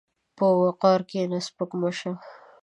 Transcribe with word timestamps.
په 0.37 0.45
وقار 0.63 0.99
کښېنه، 1.09 1.39
سپک 1.47 1.71
مه 1.81 1.91
شه. 1.97 2.11